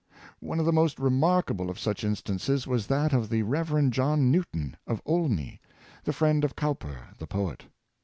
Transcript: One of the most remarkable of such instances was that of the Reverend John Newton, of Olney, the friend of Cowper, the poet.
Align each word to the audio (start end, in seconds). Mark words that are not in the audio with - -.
One 0.39 0.59
of 0.59 0.65
the 0.65 0.73
most 0.73 0.97
remarkable 0.97 1.69
of 1.69 1.77
such 1.77 2.03
instances 2.03 2.65
was 2.65 2.87
that 2.87 3.13
of 3.13 3.29
the 3.29 3.43
Reverend 3.43 3.93
John 3.93 4.31
Newton, 4.31 4.75
of 4.87 4.99
Olney, 5.05 5.61
the 6.05 6.11
friend 6.11 6.43
of 6.43 6.55
Cowper, 6.55 7.09
the 7.19 7.27
poet. 7.27 7.65